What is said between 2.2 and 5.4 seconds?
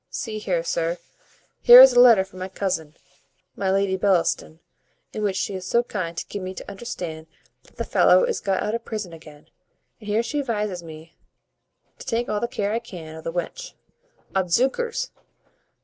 from my cousin, my Lady Bellaston, in which